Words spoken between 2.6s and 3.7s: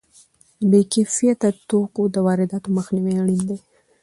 مخنیوی اړین دی.